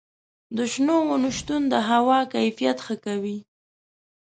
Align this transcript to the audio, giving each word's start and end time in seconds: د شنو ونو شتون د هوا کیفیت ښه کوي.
د 0.57 0.57
شنو 0.71 0.95
ونو 1.07 1.29
شتون 1.37 1.61
د 1.73 1.75
هوا 1.89 2.19
کیفیت 2.33 2.77
ښه 2.85 2.95
کوي. 3.05 3.37